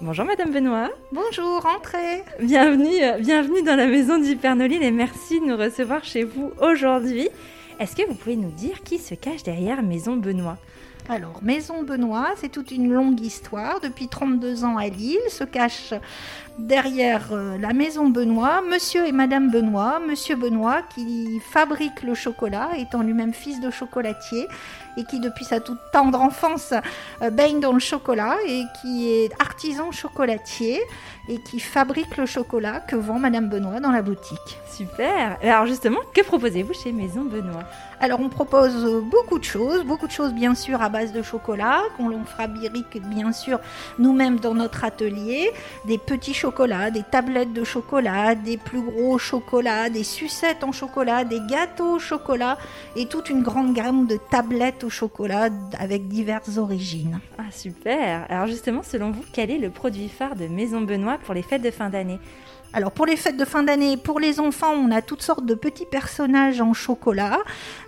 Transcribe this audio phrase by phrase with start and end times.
[0.00, 0.90] Bonjour Madame Benoît.
[1.10, 4.16] Bonjour, entrez Bienvenue, euh, bienvenue dans la maison
[4.54, 7.28] Nolil et merci de nous recevoir chez vous aujourd'hui.
[7.80, 10.56] Est-ce que vous pouvez nous dire qui se cache derrière Maison Benoît?
[11.10, 13.80] Alors, Maison Benoît, c'est toute une longue histoire.
[13.80, 15.94] Depuis 32 ans à Lille, se cache
[16.58, 20.00] derrière euh, la Maison Benoît Monsieur et Madame Benoît.
[20.06, 24.46] Monsieur Benoît qui fabrique le chocolat, étant lui-même fils de chocolatier
[24.98, 26.74] et qui depuis sa toute tendre enfance
[27.22, 30.78] euh, baigne dans le chocolat et qui est artisan chocolatier
[31.28, 34.58] et qui fabrique le chocolat que vend Madame Benoît dans la boutique.
[34.70, 37.64] Super Alors justement, que proposez-vous chez Maison Benoît?
[38.00, 41.82] Alors on propose beaucoup de choses, beaucoup de choses bien sûr à base de chocolat,
[41.96, 43.58] qu'on fabrique bien sûr
[43.98, 45.50] nous-mêmes dans notre atelier,
[45.84, 51.24] des petits chocolats, des tablettes de chocolat, des plus gros chocolats, des sucettes en chocolat,
[51.24, 52.56] des gâteaux au chocolat
[52.94, 57.18] et toute une grande gamme de tablettes au chocolat avec diverses origines.
[57.36, 58.26] Ah super.
[58.28, 61.62] Alors justement, selon vous, quel est le produit phare de Maison Benoît pour les fêtes
[61.62, 62.20] de fin d'année?
[62.74, 65.54] Alors pour les fêtes de fin d'année, pour les enfants, on a toutes sortes de
[65.54, 67.38] petits personnages en chocolat,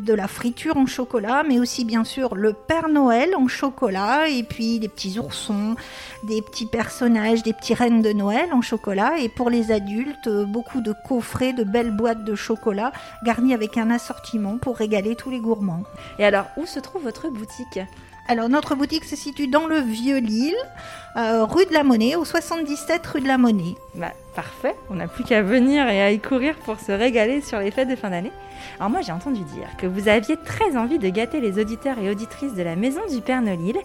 [0.00, 4.42] de la friture en chocolat, mais aussi bien sûr le Père Noël en chocolat, et
[4.42, 5.76] puis des petits oursons,
[6.24, 10.82] des petits personnages, des petits reines de Noël en chocolat, et pour les adultes, beaucoup
[10.82, 12.92] de coffrets, de belles boîtes de chocolat
[13.24, 15.84] garnies avec un assortiment pour régaler tous les gourmands.
[16.18, 17.80] Et alors, où se trouve votre boutique?
[18.28, 20.56] Alors notre boutique se situe dans le Vieux Lille,
[21.16, 23.76] euh, rue de la Monnaie, au 77 rue de la Monnaie.
[23.94, 27.58] Bah, parfait, on n'a plus qu'à venir et à y courir pour se régaler sur
[27.58, 28.30] les fêtes de fin d'année.
[28.78, 32.10] Alors moi j'ai entendu dire que vous aviez très envie de gâter les auditeurs et
[32.10, 33.76] auditrices de la Maison du Père Nolil.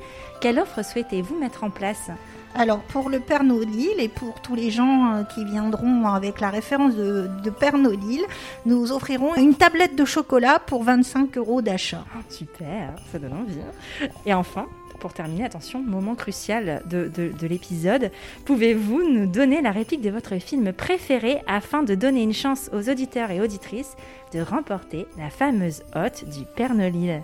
[0.42, 2.10] Quelle offre souhaitez-vous mettre en place?
[2.54, 6.50] Alors pour le Père Nolil et pour tous les gens euh, qui viendront avec la
[6.50, 8.22] référence de, de Père Nolil,
[8.66, 12.04] nous offrirons une tablette de chocolat pour 25 euros d'achat.
[12.14, 13.60] Ah, super, ça donne envie.
[13.62, 14.08] hein.
[14.26, 14.66] Et enfin,
[15.00, 18.12] pour terminer, attention, moment crucial de, de- de l'épisode,
[18.46, 22.90] pouvez-vous nous donner la réplique de votre film préféré afin de donner une chance aux
[22.90, 23.96] auditeurs et auditrices
[24.34, 27.22] de remporter la fameuse hôte du Père Nolil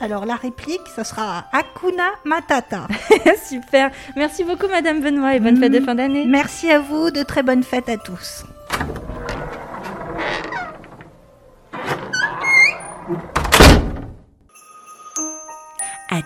[0.00, 2.86] Alors la réplique, ce sera Hakuna Matata.
[3.48, 6.24] Super, merci beaucoup Madame Benoît et bonne fête de fin d'année.
[6.26, 8.44] Merci à vous, de très bonnes fêtes à tous.